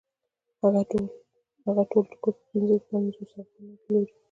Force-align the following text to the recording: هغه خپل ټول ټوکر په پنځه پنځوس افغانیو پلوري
هغه 0.63 0.81
خپل 0.87 1.03
ټول 1.91 2.03
ټوکر 2.11 2.33
په 2.39 2.45
پنځه 2.49 2.75
پنځوس 2.89 3.31
افغانیو 3.41 3.81
پلوري 3.83 4.13